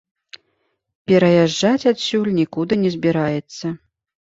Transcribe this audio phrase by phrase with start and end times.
[1.11, 3.77] Пераязджаць адсюль нікуды не збіраецца.